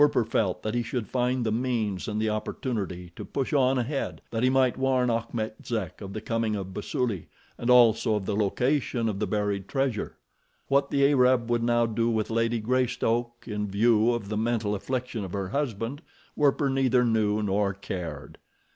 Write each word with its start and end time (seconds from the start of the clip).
Werper 0.01 0.25
felt 0.25 0.63
that 0.63 0.73
he 0.73 0.81
should 0.81 1.07
find 1.07 1.45
the 1.45 1.51
means 1.51 2.07
and 2.07 2.19
the 2.19 2.27
opportunity 2.31 3.11
to 3.15 3.23
push 3.23 3.53
on 3.53 3.77
ahead, 3.77 4.19
that 4.31 4.41
he 4.41 4.49
might 4.49 4.75
warn 4.75 5.11
Achmet 5.11 5.57
Zek 5.63 6.01
of 6.01 6.11
the 6.13 6.21
coming 6.21 6.55
of 6.55 6.73
Basuli, 6.73 7.27
and 7.55 7.69
also 7.69 8.15
of 8.15 8.25
the 8.25 8.35
location 8.35 9.07
of 9.07 9.19
the 9.19 9.27
buried 9.27 9.67
treasure. 9.67 10.17
What 10.69 10.89
the 10.89 11.05
Arab 11.07 11.51
would 11.51 11.61
now 11.61 11.85
do 11.85 12.09
with 12.09 12.31
Lady 12.31 12.59
Greystoke, 12.59 13.43
in 13.47 13.67
view 13.67 14.11
of 14.11 14.27
the 14.29 14.37
mental 14.37 14.73
affliction 14.73 15.23
of 15.23 15.33
her 15.33 15.49
husband, 15.49 16.01
Werper 16.35 16.71
neither 16.71 17.05
knew 17.05 17.43
nor 17.43 17.71
cared. 17.75 18.39